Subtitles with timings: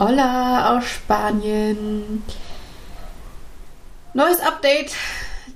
[0.00, 2.22] Hola aus Spanien.
[4.14, 4.92] Neues Update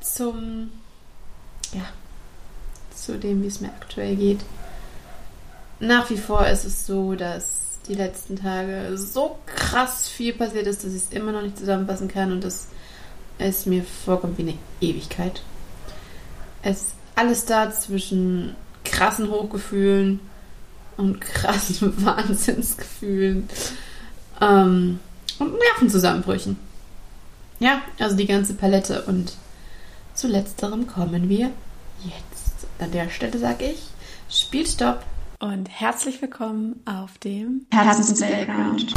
[0.02, 0.70] zum,
[1.72, 1.80] ja,
[2.94, 4.40] zu dem, wie es mir aktuell geht.
[5.80, 10.84] Nach wie vor ist es so, dass die letzten Tage so krass viel passiert ist,
[10.84, 12.68] dass ich es immer noch nicht zusammenfassen kann und das
[13.38, 15.40] es mir vorkommt wie eine Ewigkeit.
[16.62, 20.20] Es ist alles da zwischen krassen Hochgefühlen
[20.98, 23.48] und krassen Wahnsinnsgefühlen
[24.40, 25.00] ähm,
[25.38, 26.56] und Nervenzusammenbrüchen.
[27.60, 29.34] Ja, also die ganze Palette und
[30.14, 31.50] zu letzterem kommen wir
[32.02, 32.66] jetzt.
[32.78, 33.82] An der Stelle sage ich,
[34.28, 35.04] Spielstopp
[35.38, 38.94] und herzlich willkommen auf dem Herzens-Playground.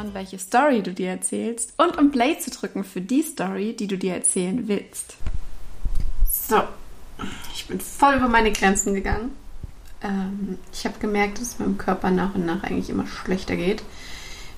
[0.00, 3.86] Hinzuschauen, welche Story du dir erzählst und um Play zu drücken für die Story, die
[3.86, 5.16] du dir erzählen willst.
[6.30, 6.62] So,
[7.54, 9.32] ich bin voll über meine Grenzen gegangen.
[10.02, 13.82] Ähm, ich habe gemerkt, dass es meinem Körper nach und nach eigentlich immer schlechter geht.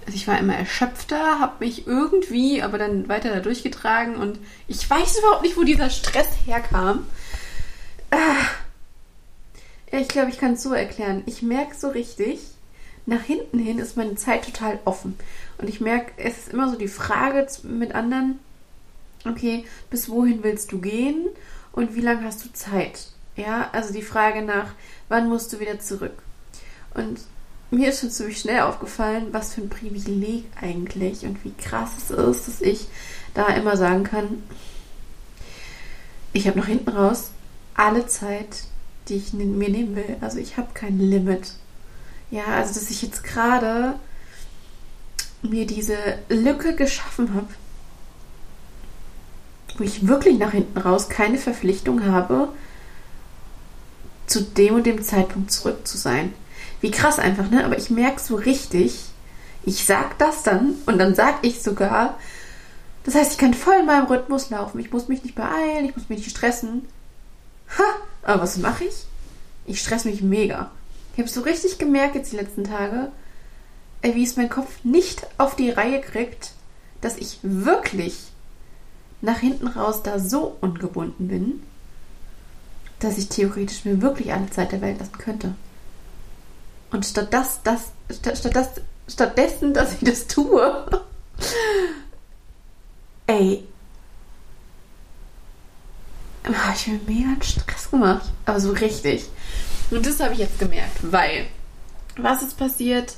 [0.05, 4.89] Also ich war immer erschöpfter, habe mich irgendwie aber dann weiter da durchgetragen und ich
[4.89, 7.07] weiß überhaupt nicht, wo dieser Stress herkam.
[8.11, 8.47] Ah.
[9.95, 11.23] Ich glaube, ich kann es so erklären.
[11.27, 12.41] Ich merke so richtig,
[13.06, 15.17] nach hinten hin ist meine Zeit total offen.
[15.58, 18.39] Und ich merke, es ist immer so die Frage mit anderen,
[19.25, 21.28] okay, bis wohin willst du gehen
[21.73, 23.08] und wie lange hast du Zeit?
[23.36, 24.73] Ja, also die Frage nach,
[25.08, 26.23] wann musst du wieder zurück?
[26.95, 27.20] Und
[27.70, 32.11] mir ist schon ziemlich schnell aufgefallen, was für ein Privileg eigentlich und wie krass es
[32.11, 32.86] ist, dass ich
[33.34, 34.42] da immer sagen kann,
[36.34, 37.30] ich habe nach hinten raus
[37.75, 38.64] alle Zeit,
[39.08, 40.17] die ich mir nehmen will.
[40.20, 41.55] Also ich habe kein Limit.
[42.33, 43.95] Ja, also dass ich jetzt gerade
[45.43, 45.97] mir diese
[46.31, 47.48] Lücke geschaffen habe,
[49.77, 52.48] wo ich wirklich nach hinten raus keine Verpflichtung habe,
[54.27, 56.33] zu dem und dem Zeitpunkt zurück zu sein.
[56.81, 57.67] Wie krass einfach, ne?
[57.67, 58.98] Aber ich merke so richtig,
[59.65, 62.19] ich sag das dann und dann sag ich sogar,
[63.05, 64.81] das heißt, ich kann voll in meinem Rhythmus laufen.
[64.81, 66.89] Ich muss mich nicht beeilen, ich muss mich nicht stressen.
[67.77, 67.85] Ha!
[68.23, 68.95] Aber was mache ich?
[69.67, 70.71] Ich stress mich mega.
[71.12, 73.12] Ich habe so richtig gemerkt jetzt die letzten Tage,
[74.02, 76.52] wie es mein Kopf nicht auf die Reihe kriegt,
[77.00, 78.17] dass ich wirklich
[79.20, 81.62] nach hinten raus da so ungebunden bin,
[82.98, 85.55] dass ich theoretisch mir wirklich alle Zeit der Welt lassen könnte.
[86.90, 88.68] Und statt das, das, statt, statt das,
[89.08, 90.86] stattdessen, dass ich das tue,
[93.27, 93.64] ey,
[96.44, 98.29] habe ich mir mega Stress gemacht.
[98.44, 99.29] Aber so richtig.
[99.92, 101.47] Und das habe ich jetzt gemerkt, weil
[102.17, 103.17] was ist passiert?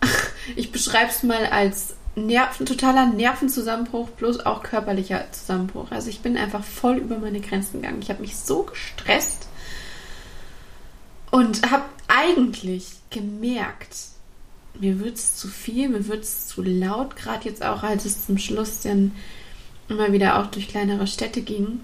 [0.54, 5.90] Ich beschreibe es mal als Nerven, totaler Nervenzusammenbruch, bloß auch körperlicher Zusammenbruch.
[5.90, 8.00] Also ich bin einfach voll über meine Grenzen gegangen.
[8.00, 9.48] Ich habe mich so gestresst
[11.32, 13.96] und habe eigentlich gemerkt,
[14.78, 18.24] mir wird es zu viel, mir wird es zu laut, gerade jetzt auch, als es
[18.24, 19.12] zum Schluss dann
[19.88, 21.80] immer wieder auch durch kleinere Städte ging.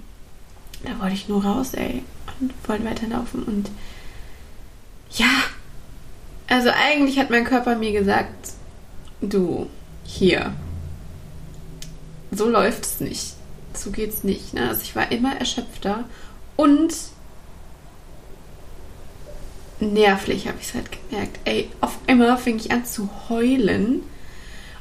[0.85, 2.05] Da wollte ich nur raus, ey,
[2.41, 3.71] und wollte weiterlaufen und
[5.15, 5.43] ja,
[6.49, 8.53] also eigentlich hat mein Körper mir gesagt,
[9.21, 9.69] du,
[10.05, 10.55] hier,
[12.31, 13.35] so läuft es nicht.
[13.75, 14.55] So geht's nicht.
[14.55, 14.69] Ne?
[14.69, 16.05] Also ich war immer erschöpfter
[16.57, 16.95] und
[19.81, 21.39] nervlich habe ich es halt gemerkt.
[21.45, 24.03] Ey, auf einmal fing ich an zu heulen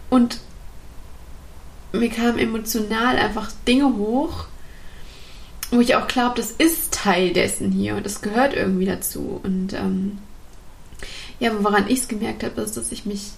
[0.10, 0.40] und
[1.92, 4.46] mir kamen emotional einfach Dinge hoch,
[5.72, 9.40] wo ich auch glaube, das ist Teil dessen hier und das gehört irgendwie dazu.
[9.44, 10.20] Und ähm,
[11.40, 13.32] ja, woran ich es gemerkt habe, ist, dass ich mich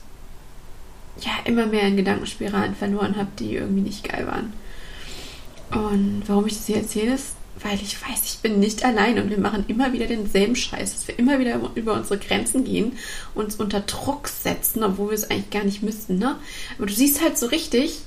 [1.22, 4.54] ja immer mehr in Gedankenspiralen verloren habe, die irgendwie nicht geil waren.
[5.72, 9.30] Und warum ich das hier erzähle, ist, weil ich weiß, ich bin nicht allein und
[9.30, 12.94] wir machen immer wieder denselben Scheiß, dass wir immer wieder über unsere Grenzen gehen,
[13.36, 16.38] uns unter Druck setzen, obwohl wir es eigentlich gar nicht müssten, ne?
[16.78, 18.02] Aber du siehst halt so richtig,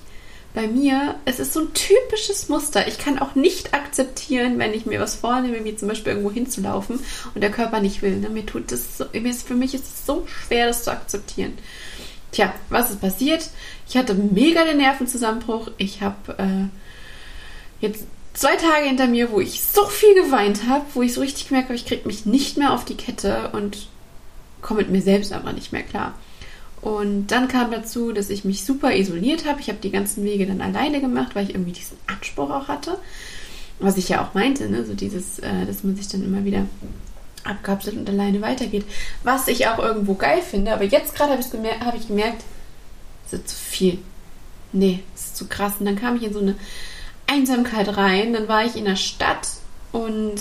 [0.56, 2.88] bei mir, es ist so ein typisches Muster.
[2.88, 6.98] Ich kann auch nicht akzeptieren, wenn ich mir was vornehme, wie zum Beispiel irgendwo hinzulaufen
[7.34, 8.16] und der Körper nicht will.
[8.16, 8.30] Ne?
[8.30, 11.58] Mir tut das so, für mich ist es so schwer, das zu akzeptieren.
[12.32, 13.50] Tja, was ist passiert?
[13.86, 15.72] Ich hatte mega den Nervenzusammenbruch.
[15.76, 21.02] Ich habe äh, jetzt zwei Tage hinter mir, wo ich so viel geweint habe, wo
[21.02, 23.88] ich so richtig gemerkt habe, ich kriege mich nicht mehr auf die Kette und
[24.62, 26.14] komme mit mir selbst aber nicht mehr klar.
[26.86, 29.60] Und dann kam dazu, dass ich mich super isoliert habe.
[29.60, 32.96] Ich habe die ganzen Wege dann alleine gemacht, weil ich irgendwie diesen Anspruch auch hatte.
[33.80, 34.84] Was ich ja auch meinte, ne?
[34.84, 36.64] so dieses, äh, dass man sich dann immer wieder
[37.42, 38.84] abkapselt und alleine weitergeht.
[39.24, 42.44] Was ich auch irgendwo geil finde, aber jetzt gerade habe gemer hab ich gemerkt,
[43.26, 43.98] es ist zu viel.
[44.72, 45.72] Nee, es ist zu krass.
[45.80, 46.54] Und dann kam ich in so eine
[47.26, 48.32] Einsamkeit rein.
[48.32, 49.48] Dann war ich in der Stadt
[49.90, 50.36] und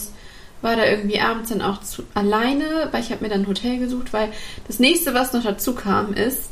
[0.65, 3.77] war da irgendwie abends dann auch zu, alleine, weil ich habe mir dann ein Hotel
[3.77, 4.33] gesucht, weil
[4.67, 6.49] das nächste, was noch dazu kam, ist,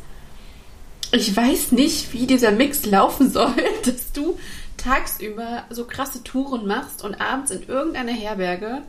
[1.12, 3.56] ich weiß nicht, wie dieser Mix laufen soll,
[3.86, 4.38] dass du
[4.78, 8.84] tagsüber so krasse Touren machst und abends in irgendeiner Herberge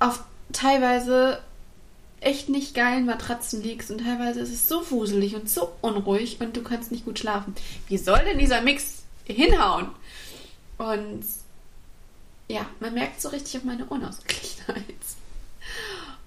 [0.00, 1.38] auf teilweise
[2.20, 6.56] echt nicht geilen Matratzen liegst und teilweise ist es so wuselig und so unruhig und
[6.56, 7.54] du kannst nicht gut schlafen.
[7.88, 9.88] Wie soll denn dieser Mix hinhauen?
[10.78, 11.22] Und
[12.52, 14.84] ja, man merkt so richtig auf meine Unausgeglichenheit.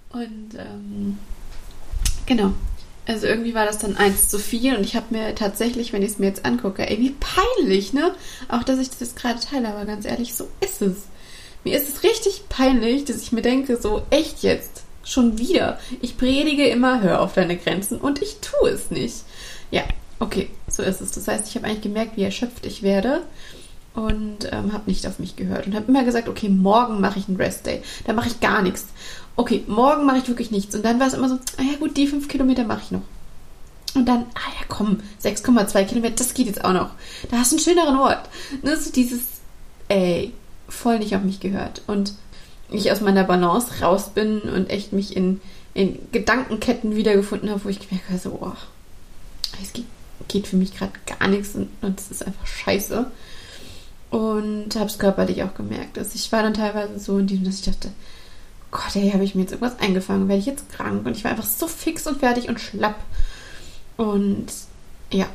[0.10, 1.20] Und ähm,
[2.26, 2.54] genau.
[3.08, 6.12] Also irgendwie war das dann eins zu viel und ich habe mir tatsächlich, wenn ich
[6.12, 8.16] es mir jetzt angucke, ey, wie peinlich, ne?
[8.50, 11.04] Auch, dass ich das jetzt gerade teile, aber ganz ehrlich, so ist es.
[11.64, 15.80] Mir ist es richtig peinlich, dass ich mir denke, so echt jetzt, schon wieder.
[16.02, 19.18] Ich predige immer, hör auf deine Grenzen und ich tue es nicht.
[19.70, 19.84] Ja,
[20.20, 21.12] okay, so ist es.
[21.12, 23.22] Das heißt, ich habe eigentlich gemerkt, wie erschöpft ich werde
[23.96, 27.28] und ähm, habe nicht auf mich gehört und habe immer gesagt, okay, morgen mache ich
[27.28, 27.82] einen Rest Day.
[28.06, 28.88] Da mache ich gar nichts.
[29.38, 30.76] Okay, morgen mache ich wirklich nichts.
[30.76, 33.02] Und dann war es immer so, ah ja gut, die fünf Kilometer mache ich noch.
[33.96, 36.90] Und dann, ah ja komm, 6,2 Kilometer, das geht jetzt auch noch.
[37.32, 38.30] Da hast du einen schöneren Ort.
[38.62, 39.22] Ne, so dieses,
[39.88, 40.34] ey,
[40.68, 41.82] voll nicht auf mich gehört.
[41.88, 42.14] Und
[42.70, 45.40] ich aus meiner Balance raus bin und echt mich in,
[45.74, 48.52] in Gedankenketten wiedergefunden habe, wo ich gemerkt habe, so, oh,
[49.62, 49.86] es geht,
[50.28, 53.10] geht für mich gerade gar nichts und es ist einfach scheiße.
[54.12, 55.98] Und habe es körperlich auch gemerkt.
[55.98, 57.92] Also ich war dann teilweise so in diesem, dass ich dachte,
[58.72, 61.06] Gott, ey, habe ich mir jetzt irgendwas eingefangen, werde ich jetzt krank?
[61.06, 63.00] Und ich war einfach so fix und fertig und schlapp.
[63.98, 64.48] Und
[65.12, 65.28] ja,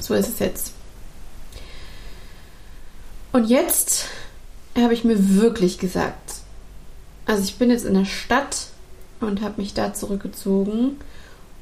[0.00, 0.72] so ist es jetzt.
[3.32, 4.06] Und jetzt
[4.76, 6.34] habe ich mir wirklich gesagt,
[7.26, 8.68] also ich bin jetzt in der Stadt
[9.20, 10.96] und habe mich da zurückgezogen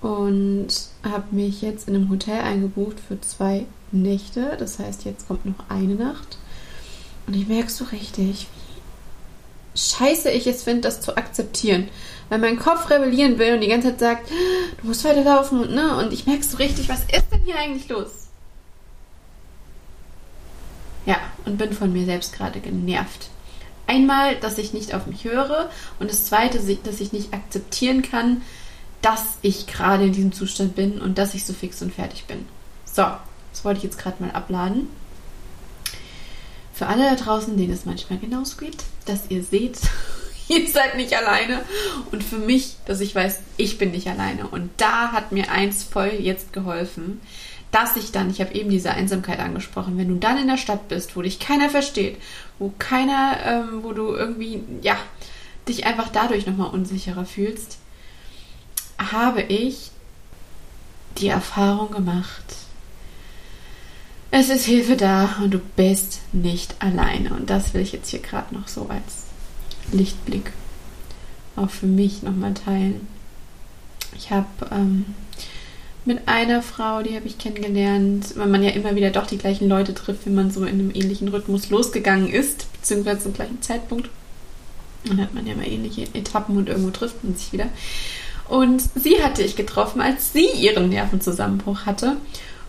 [0.01, 0.69] und
[1.03, 4.57] habe mich jetzt in einem Hotel eingebucht für zwei Nächte.
[4.59, 6.39] Das heißt, jetzt kommt noch eine Nacht.
[7.27, 8.47] Und ich merke so richtig,
[9.75, 11.89] wie scheiße ich es finde, das zu akzeptieren.
[12.29, 14.31] Weil mein Kopf rebellieren will und die ganze Zeit sagt,
[14.81, 15.97] du musst weiterlaufen und ne?
[15.97, 18.29] Und ich merke so richtig, was ist denn hier eigentlich los?
[21.07, 23.31] Ja, und bin von mir selbst gerade genervt.
[23.87, 28.43] Einmal, dass ich nicht auf mich höre und das zweite, dass ich nicht akzeptieren kann,
[29.01, 32.47] dass ich gerade in diesem Zustand bin und dass ich so fix und fertig bin.
[32.85, 33.07] So,
[33.59, 34.87] das wollte ich jetzt gerade mal abladen.
[36.73, 39.81] Für alle da draußen, denen es manchmal genauso geht, dass ihr seht,
[40.49, 41.65] ihr seid nicht alleine.
[42.13, 44.47] Und für mich, dass ich weiß, ich bin nicht alleine.
[44.47, 47.21] Und da hat mir eins voll jetzt geholfen,
[47.73, 50.87] dass ich dann, ich habe eben diese Einsamkeit angesprochen, wenn du dann in der Stadt
[50.87, 52.17] bist, wo dich keiner versteht,
[52.61, 54.97] wo keiner, ähm, wo du irgendwie, ja,
[55.67, 57.79] dich einfach dadurch nochmal unsicherer fühlst,
[58.99, 59.91] habe ich
[61.17, 62.68] die Erfahrung gemacht,
[64.31, 67.31] es ist Hilfe da und du bist nicht alleine.
[67.31, 69.25] Und das will ich jetzt hier gerade noch so als
[69.93, 70.53] Lichtblick
[71.57, 73.07] auch für mich nochmal teilen.
[74.17, 75.07] Ich habe ähm,
[76.05, 79.69] mit einer Frau, die habe ich kennengelernt, weil man ja immer wieder doch die gleichen
[79.69, 84.09] Leute trifft, wenn man so in einem ähnlichen Rhythmus losgegangen ist, beziehungsweise zum gleichen Zeitpunkt.
[85.05, 87.67] Dann hat man ja mal ähnliche Etappen und irgendwo trifft man sich wieder.
[88.49, 92.17] Und sie hatte ich getroffen, als sie ihren Nervenzusammenbruch hatte.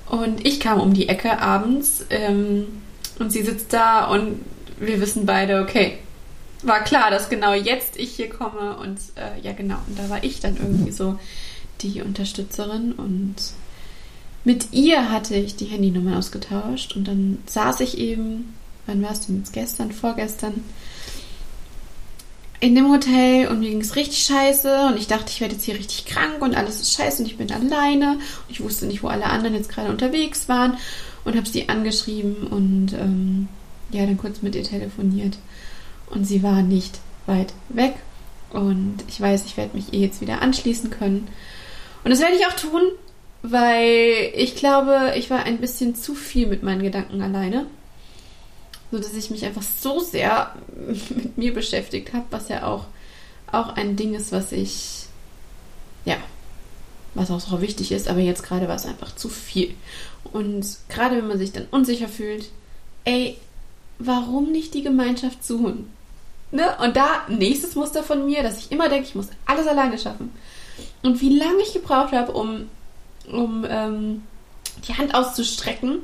[0.10, 2.82] Und ich kam um die Ecke abends ähm,
[3.20, 4.44] und sie sitzt da und
[4.80, 6.00] wir wissen beide, okay,
[6.64, 10.24] war klar, dass genau jetzt ich hier komme und äh, ja genau, und da war
[10.24, 11.18] ich dann irgendwie so
[11.82, 13.36] die Unterstützerin und
[14.44, 18.56] mit ihr hatte ich die Handynummer ausgetauscht und dann saß ich eben,
[18.88, 19.54] wann warst du jetzt?
[19.54, 20.64] Gestern, vorgestern,
[22.62, 25.64] in dem Hotel und mir ging es richtig scheiße und ich dachte, ich werde jetzt
[25.64, 28.14] hier richtig krank und alles ist scheiße und ich bin alleine.
[28.14, 30.78] Und ich wusste nicht, wo alle anderen jetzt gerade unterwegs waren
[31.24, 33.48] und habe sie angeschrieben und ähm,
[33.92, 35.38] ja, dann kurz mit ihr telefoniert.
[36.08, 37.96] Und sie war nicht weit weg
[38.52, 41.28] und ich weiß, ich werde mich ihr jetzt wieder anschließen können.
[42.04, 42.82] Und das werde ich auch tun,
[43.42, 47.68] weil ich glaube, ich war ein bisschen zu viel mit meinen Gedanken alleine
[48.92, 50.54] so dass ich mich einfach so sehr
[51.10, 52.86] mit mir beschäftigt habe, was ja auch,
[53.52, 55.06] auch ein Ding ist, was ich,
[56.06, 56.18] ja,
[57.14, 59.74] was auch so wichtig ist, aber jetzt gerade war es einfach zu viel.
[60.32, 62.50] Und gerade wenn man sich dann unsicher fühlt,
[63.06, 63.38] ey,
[63.98, 65.92] warum nicht die Gemeinschaft suchen?
[66.52, 66.66] Ne?
[66.82, 70.32] Und da nächstes Muster von mir, dass ich immer denke, ich muss alles alleine schaffen.
[71.04, 72.68] Und wie lange ich gebraucht habe, um,
[73.32, 74.24] um ähm,
[74.88, 76.00] die Hand auszustrecken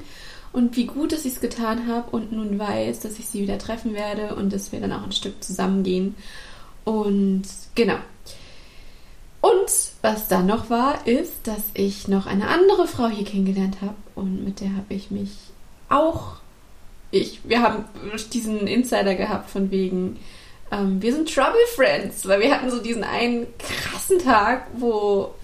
[0.56, 3.58] und wie gut, dass ich es getan habe und nun weiß, dass ich sie wieder
[3.58, 6.16] treffen werde und dass wir dann auch ein Stück zusammengehen.
[6.86, 7.44] Und
[7.76, 7.98] genau.
[9.42, 9.70] Und
[10.02, 14.46] was dann noch war, ist, dass ich noch eine andere Frau hier kennengelernt habe und
[14.46, 15.32] mit der habe ich mich
[15.90, 16.38] auch.
[17.12, 17.84] Ich, wir haben
[18.32, 20.20] diesen Insider gehabt von wegen,
[20.72, 25.36] ähm, wir sind Trouble Friends, weil wir hatten so diesen einen krassen Tag, wo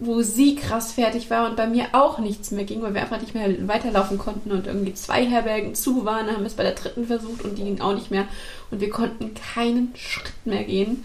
[0.00, 3.20] wo sie krass fertig war und bei mir auch nichts mehr ging, weil wir einfach
[3.20, 6.26] nicht mehr weiterlaufen konnten und irgendwie zwei Herbergen zu waren.
[6.26, 8.26] Dann haben wir es bei der dritten versucht und die ging auch nicht mehr
[8.70, 11.04] und wir konnten keinen Schritt mehr gehen.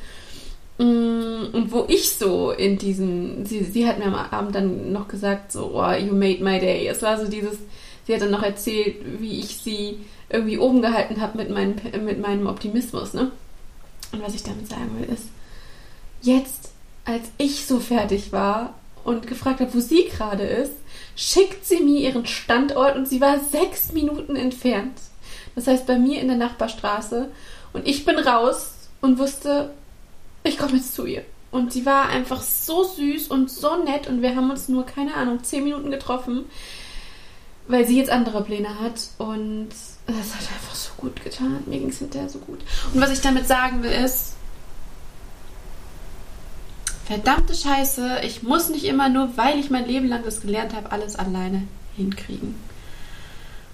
[0.77, 5.09] Mm, und wo ich so in diesem, sie, sie hat mir am Abend dann noch
[5.09, 6.87] gesagt, so, oh, you made my day.
[6.87, 7.57] Es war so dieses,
[8.07, 9.99] sie hat dann noch erzählt, wie ich sie
[10.29, 11.75] irgendwie oben gehalten habe mit, meinem,
[12.05, 13.31] mit meinem Optimismus, ne?
[14.13, 15.25] Und was ich damit sagen will, ist,
[16.21, 16.71] jetzt,
[17.03, 18.73] als ich so fertig war,
[19.05, 20.73] und gefragt habe, wo sie gerade ist,
[21.15, 24.99] schickt sie mir ihren Standort und sie war sechs Minuten entfernt.
[25.55, 27.29] Das heißt, bei mir in der Nachbarstraße.
[27.71, 29.71] Und ich bin raus und wusste,
[30.43, 31.23] ich komme jetzt zu ihr.
[31.51, 35.13] Und sie war einfach so süß und so nett und wir haben uns nur, keine
[35.13, 36.45] Ahnung, zehn Minuten getroffen,
[37.67, 39.09] weil sie jetzt andere Pläne hat.
[39.17, 39.69] Und
[40.07, 41.63] das hat einfach so gut getan.
[41.67, 42.59] Mir ging es hinterher so gut.
[42.93, 44.33] Und was ich damit sagen will, ist,
[47.05, 50.91] verdammte Scheiße, ich muss nicht immer nur, weil ich mein Leben lang das gelernt habe,
[50.91, 51.63] alles alleine
[51.95, 52.55] hinkriegen.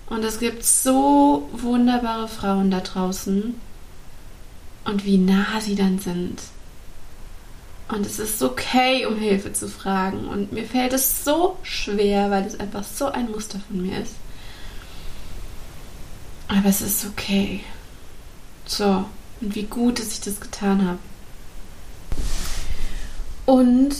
[0.07, 3.55] Und es gibt so wunderbare Frauen da draußen
[4.83, 6.41] und wie nah sie dann sind.
[7.87, 10.27] Und es ist okay, um Hilfe zu fragen.
[10.27, 14.15] Und mir fällt es so schwer, weil es einfach so ein Muster von mir ist.
[16.47, 17.61] Aber es ist okay.
[18.65, 19.05] So,
[19.39, 20.99] und wie gut, dass ich das getan habe.
[23.51, 23.93] Und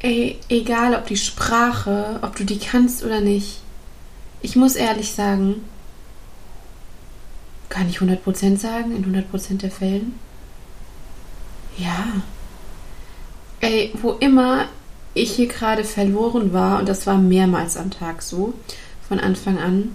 [0.00, 3.62] ey, egal ob die Sprache, ob du die kannst oder nicht,
[4.42, 5.64] ich muss ehrlich sagen,
[7.70, 10.18] kann ich 100% sagen, in 100% der Fällen?
[11.78, 12.20] Ja.
[13.60, 14.66] Ey, wo immer
[15.14, 18.52] ich hier gerade verloren war, und das war mehrmals am Tag so,
[19.08, 19.94] von Anfang an,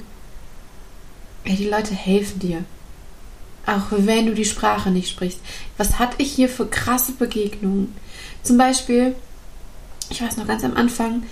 [1.44, 2.64] ey, die Leute helfen dir.
[3.66, 5.40] Auch wenn du die Sprache nicht sprichst.
[5.78, 7.96] Was hatte ich hier für krasse Begegnungen?
[8.44, 9.16] Zum Beispiel,
[10.10, 11.24] ich weiß noch ganz am Anfang,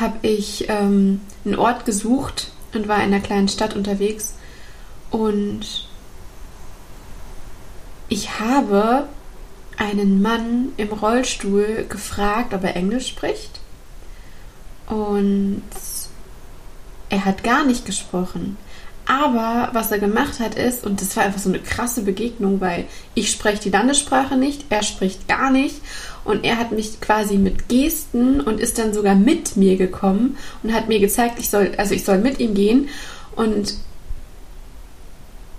[0.00, 4.34] habe ich ähm, einen Ort gesucht und war in einer kleinen Stadt unterwegs.
[5.10, 5.86] Und
[8.08, 9.06] ich habe
[9.76, 13.60] einen Mann im Rollstuhl gefragt, ob er Englisch spricht.
[14.86, 15.62] Und
[17.08, 18.56] er hat gar nicht gesprochen.
[19.06, 22.86] Aber was er gemacht hat ist, und das war einfach so eine krasse Begegnung, weil
[23.14, 25.76] ich spreche die Landessprache nicht, er spricht gar nicht
[26.24, 30.74] und er hat mich quasi mit Gesten und ist dann sogar mit mir gekommen und
[30.74, 32.88] hat mir gezeigt, ich soll, also ich soll mit ihm gehen
[33.36, 33.74] und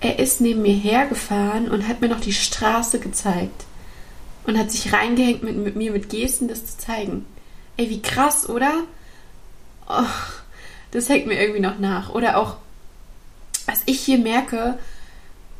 [0.00, 3.64] er ist neben mir hergefahren und hat mir noch die Straße gezeigt
[4.46, 7.24] und hat sich reingehängt mit, mit mir mit Gesten das zu zeigen.
[7.78, 8.72] Ey, wie krass, oder?
[9.88, 10.04] Oh,
[10.90, 12.10] das hängt mir irgendwie noch nach.
[12.10, 12.56] Oder auch
[13.68, 14.78] was ich hier merke,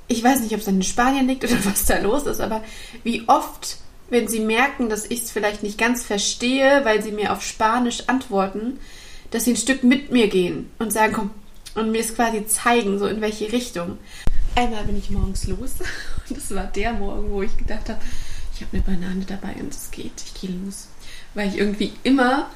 [0.08, 2.64] ich weiß nicht, ob es an Spanien liegt oder was da los ist, aber
[3.04, 3.76] wie oft,
[4.10, 8.04] wenn sie merken, dass ich es vielleicht nicht ganz verstehe, weil sie mir auf Spanisch
[8.08, 8.80] antworten,
[9.30, 11.30] dass sie ein Stück mit mir gehen und sagen, komm,
[11.74, 13.98] und mir es quasi zeigen, so in welche Richtung.
[14.56, 15.72] Einmal bin ich morgens los
[16.28, 18.00] und das war der Morgen, wo ich gedacht habe,
[18.54, 20.88] ich habe eine Banane dabei und es geht, ich gehe los.
[21.34, 22.50] Weil ich irgendwie immer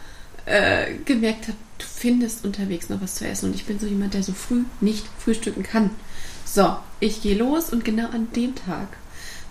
[0.47, 3.47] äh, gemerkt habe, du findest unterwegs noch was zu essen.
[3.47, 5.91] Und ich bin so jemand, der so früh nicht frühstücken kann.
[6.45, 8.89] So, ich gehe los und genau an dem Tag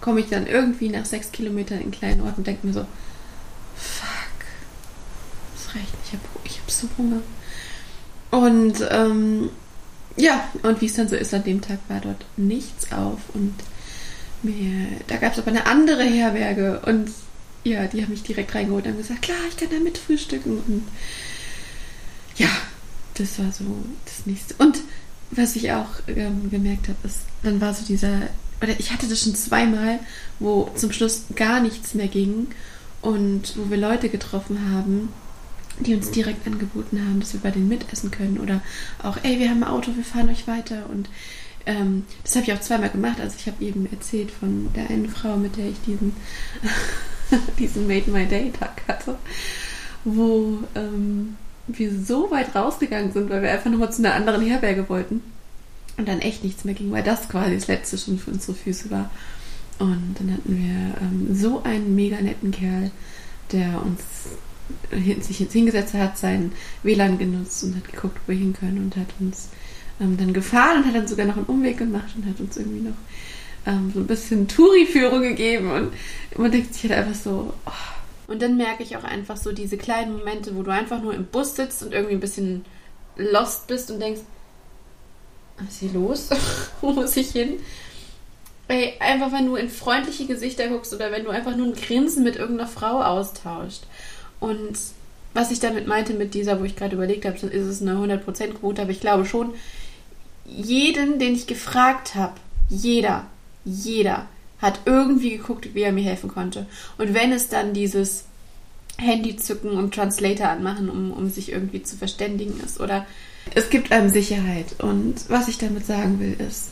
[0.01, 2.85] komme ich dann irgendwie nach sechs Kilometern in einen kleinen Ort und denke mir so,
[3.75, 4.45] fuck,
[5.55, 7.21] das reicht nicht, ich habe hab so Hunger.
[8.31, 9.49] Und ähm,
[10.17, 13.53] ja, und wie es dann so ist, an dem Tag war dort nichts auf und
[14.43, 17.09] mir, da gab es aber eine andere Herberge und
[17.63, 20.57] ja, die haben mich direkt reingeholt und haben gesagt, klar, ich kann da mit frühstücken.
[20.67, 20.83] Und
[22.37, 22.49] ja,
[23.15, 23.63] das war so
[24.05, 24.55] das nächste.
[24.57, 24.79] Und
[25.31, 28.29] was ich auch ähm, gemerkt habe, ist, dann war so dieser,
[28.61, 29.99] oder ich hatte das schon zweimal,
[30.39, 32.47] wo zum Schluss gar nichts mehr ging
[33.01, 35.09] und wo wir Leute getroffen haben,
[35.79, 38.61] die uns direkt angeboten haben, dass wir bei denen mitessen können oder
[39.01, 41.09] auch, ey, wir haben ein Auto, wir fahren euch weiter und
[41.65, 43.19] ähm, das habe ich auch zweimal gemacht.
[43.19, 46.13] Also ich habe eben erzählt von der einen Frau, mit der ich diesen
[47.59, 49.17] diesen Made My Day Tag hatte,
[50.03, 54.89] wo ähm, wir so weit rausgegangen sind, weil wir einfach nochmal zu einer anderen Herberge
[54.89, 55.21] wollten
[55.97, 58.89] und dann echt nichts mehr ging, weil das quasi das letzte schon für unsere Füße
[58.91, 59.09] war.
[59.79, 62.91] Und dann hatten wir ähm, so einen mega netten Kerl,
[63.51, 64.01] der uns
[65.21, 66.51] sich jetzt hingesetzt hat, sein
[66.83, 69.49] WLAN genutzt und hat geguckt, wo wir hin können und hat uns
[69.99, 72.81] ähm, dann gefahren und hat dann sogar noch einen Umweg gemacht und hat uns irgendwie
[72.81, 72.95] noch
[73.65, 75.93] ähm, so ein bisschen Touri-Führung gegeben und
[76.37, 77.71] man denkt sich halt einfach so, oh.
[78.31, 81.25] Und dann merke ich auch einfach so diese kleinen Momente, wo du einfach nur im
[81.25, 82.63] Bus sitzt und irgendwie ein bisschen
[83.17, 84.21] lost bist und denkst,
[85.57, 86.29] was ist hier los?
[86.81, 87.59] wo muss ich hin?
[88.69, 92.23] Ey, einfach wenn du in freundliche Gesichter guckst oder wenn du einfach nur ein Grinsen
[92.23, 93.83] mit irgendeiner Frau austauscht.
[94.39, 94.77] Und
[95.33, 98.53] was ich damit meinte mit dieser, wo ich gerade überlegt habe, ist es eine 100%
[98.53, 99.53] Quote, aber ich glaube schon,
[100.45, 102.35] jeden, den ich gefragt habe,
[102.69, 103.25] jeder,
[103.65, 104.27] jeder
[104.61, 106.67] hat irgendwie geguckt, wie er mir helfen konnte.
[106.97, 108.25] Und wenn es dann dieses
[108.97, 113.05] Handy zücken und Translator anmachen, um, um sich irgendwie zu verständigen ist, oder
[113.55, 114.79] es gibt einem Sicherheit.
[114.79, 116.69] Und was ich damit sagen will, ist,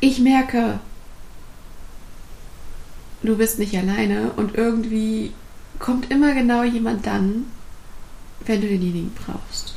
[0.00, 0.80] ich merke,
[3.22, 5.32] du bist nicht alleine und irgendwie
[5.78, 7.46] kommt immer genau jemand dann,
[8.46, 9.74] wenn du denjenigen brauchst.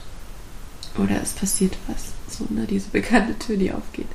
[0.98, 2.14] Oder es passiert was.
[2.38, 4.08] So, ne, diese bekannte Tür, die aufgeht.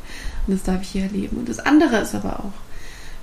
[0.46, 1.37] Und das darf ich hier erleben.
[1.37, 2.52] Und das andere ist aber auch,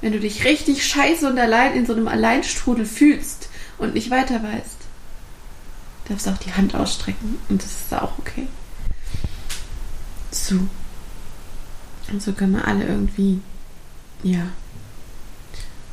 [0.02, 4.42] wenn du dich richtig scheiße und allein in so einem Alleinstrudel fühlst und nicht weiter
[4.44, 4.78] weißt,
[6.08, 8.48] darfst du auch die Hand ausstrecken und das ist auch okay.
[10.32, 10.56] So.
[12.12, 13.40] Und so können wir alle irgendwie,
[14.22, 14.48] ja,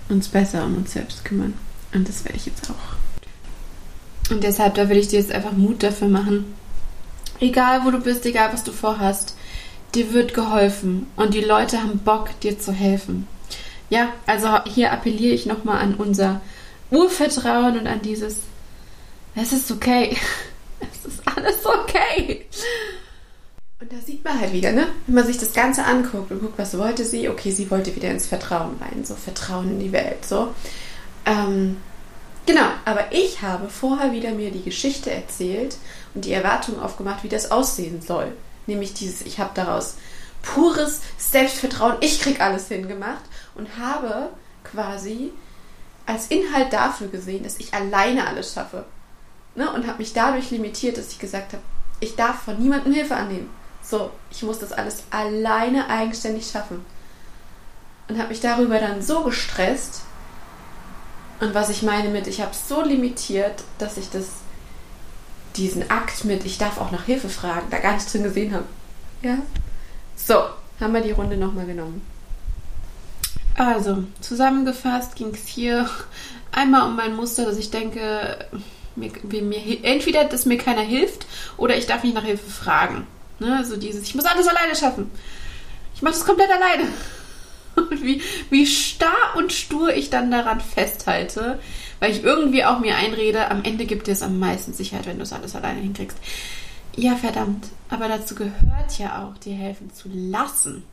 [0.09, 1.55] uns besser um uns selbst kümmern.
[1.95, 4.31] Und das werde ich jetzt auch.
[4.31, 6.45] Und deshalb, da will ich dir jetzt einfach Mut dafür machen.
[7.43, 9.35] Egal wo du bist, egal was du vorhast,
[9.97, 13.27] dir wird geholfen und die Leute haben Bock, dir zu helfen.
[13.91, 16.41] Ja, also hier appelliere ich nochmal an unser
[16.93, 18.37] Urvertrauen und an dieses,
[19.35, 20.17] es ist okay.
[20.81, 22.45] Es ist alles okay.
[23.81, 24.89] Und da sieht man halt wieder, ne?
[25.07, 27.29] Wenn man sich das Ganze anguckt und guckt, was wollte sie?
[27.29, 30.53] Okay, sie wollte wieder ins Vertrauen rein, so Vertrauen in die Welt, so.
[31.25, 31.77] Ähm,
[32.47, 35.77] genau, aber ich habe vorher wieder mir die Geschichte erzählt
[36.15, 38.33] und die Erwartung aufgemacht, wie das aussehen soll.
[38.67, 39.97] Nämlich dieses, ich habe daraus
[40.43, 43.23] pures Selbstvertrauen, ich krieg alles hingemacht
[43.55, 44.31] und habe
[44.65, 45.33] quasi
[46.07, 48.85] als Inhalt dafür gesehen, dass ich alleine alles schaffe.
[49.55, 49.71] Ne?
[49.71, 51.63] Und habe mich dadurch limitiert, dass ich gesagt habe,
[52.01, 53.51] ich darf von niemandem Hilfe annehmen.
[53.83, 56.85] So, ich muss das alles alleine eigenständig schaffen.
[58.09, 60.03] Und habe mich darüber dann so gestresst.
[61.41, 64.27] Und was ich meine mit, ich habe so limitiert, dass ich das
[65.57, 68.65] diesen Akt mit, ich darf auch nach Hilfe fragen, da gar nicht drin gesehen habe.
[69.23, 69.39] Ja?
[70.17, 70.45] So,
[70.81, 72.03] haben wir die Runde nochmal genommen.
[73.57, 75.89] Also, zusammengefasst ging es hier
[76.53, 78.47] einmal um mein Muster, dass ich denke,
[78.97, 79.11] mir,
[79.43, 83.07] mir, entweder, dass mir keiner hilft oder ich darf nicht nach Hilfe fragen.
[83.39, 83.57] Ne?
[83.57, 85.11] Also dieses, ich muss alles alleine schaffen.
[85.95, 86.89] Ich mache das komplett alleine.
[87.77, 91.59] Und wie, wie starr und stur ich dann daran festhalte,
[92.01, 95.19] weil ich irgendwie auch mir einrede, am Ende gibt dir es am meisten Sicherheit, wenn
[95.19, 96.19] du es alles alleine hinkriegst.
[96.97, 97.69] Ja, verdammt.
[97.89, 100.85] Aber dazu gehört ja auch, dir helfen zu lassen.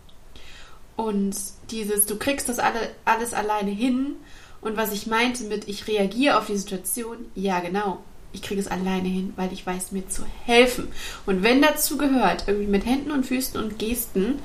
[0.95, 1.35] Und
[1.71, 4.15] dieses, du kriegst das alle, alles alleine hin.
[4.61, 8.03] Und was ich meinte mit, ich reagiere auf die Situation, ja, genau.
[8.31, 10.89] Ich kriege es alleine hin, weil ich weiß, mir zu helfen.
[11.25, 14.39] Und wenn dazu gehört, irgendwie mit Händen und Füßen und Gesten,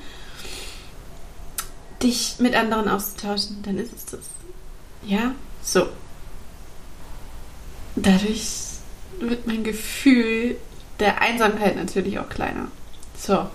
[2.01, 4.21] dich mit anderen auszutauschen, dann ist es das.
[5.05, 5.87] Ja, so
[7.95, 8.41] dadurch
[9.19, 10.57] wird mein Gefühl
[10.99, 12.67] der Einsamkeit natürlich auch kleiner.
[13.17, 13.47] So.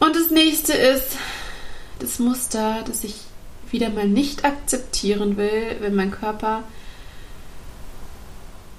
[0.00, 1.16] Und das nächste ist
[1.98, 3.16] das Muster, das ich
[3.70, 6.62] wieder mal nicht akzeptieren will, wenn mein Körper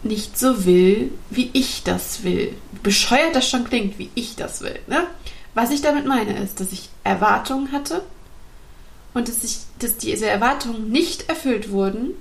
[0.03, 2.55] nicht so will, wie ich das will.
[2.84, 4.79] Bescheuert das schon klingt, wie ich das will.
[4.88, 5.08] Ne?
[5.55, 8.03] Was ich damit meine, ist, dass ich Erwartungen hatte
[9.13, 12.11] und dass, ich, dass diese Erwartungen nicht erfüllt wurden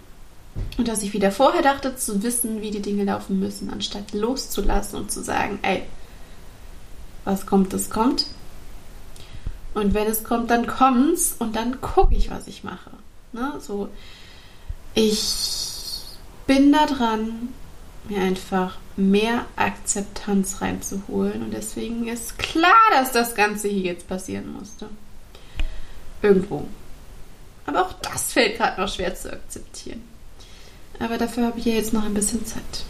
[0.79, 5.01] und dass ich wieder vorher dachte, zu wissen, wie die Dinge laufen müssen, anstatt loszulassen
[5.01, 5.83] und zu sagen, ey,
[7.25, 8.27] was kommt, das kommt.
[9.75, 12.91] Und wenn es kommt, dann kommt's und dann gucke ich, was ich mache.
[13.33, 13.55] Ne?
[13.61, 13.89] So,
[14.95, 16.05] ich
[16.47, 17.49] bin da dran,
[18.09, 21.43] mir einfach mehr Akzeptanz reinzuholen.
[21.43, 24.89] Und deswegen ist klar, dass das Ganze hier jetzt passieren musste.
[26.23, 26.67] Irgendwo.
[27.67, 30.03] Aber auch das fällt gerade noch schwer zu akzeptieren.
[30.99, 32.85] Aber dafür habe ich ja jetzt noch ein bisschen Zeit.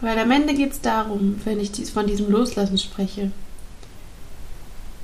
[0.00, 3.30] Weil am Ende geht es darum, wenn ich von diesem Loslassen spreche,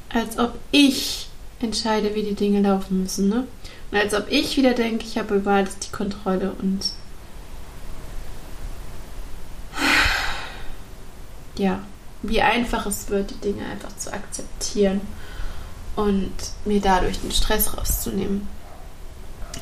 [0.09, 1.29] als ob ich
[1.61, 3.29] entscheide, wie die Dinge laufen müssen.
[3.29, 3.47] Ne?
[3.91, 6.93] Und als ob ich wieder denke, ich habe über alles die Kontrolle und
[11.59, 11.81] ja,
[12.23, 15.01] wie einfach es wird, die Dinge einfach zu akzeptieren
[15.95, 16.33] und
[16.65, 18.49] mir dadurch den Stress rauszunehmen.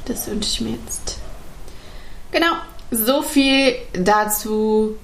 [0.06, 1.18] Das wünsche ich mir jetzt.
[2.32, 2.56] Genau,
[2.90, 4.96] so viel dazu.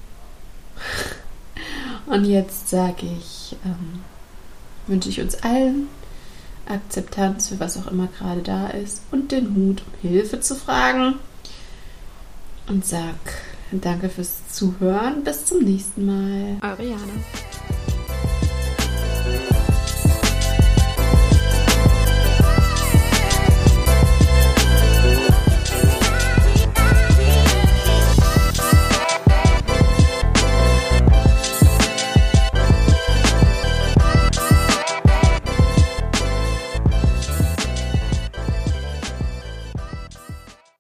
[2.07, 4.03] Und jetzt sage ich, ähm,
[4.87, 5.89] wünsche ich uns allen
[6.67, 11.19] Akzeptanz für was auch immer gerade da ist und den Mut, um Hilfe zu fragen.
[12.67, 13.15] Und sag
[13.73, 15.23] danke fürs Zuhören.
[15.25, 16.59] Bis zum nächsten Mal.
[16.63, 17.13] Eure Jana.